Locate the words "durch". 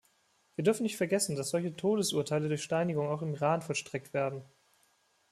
2.47-2.63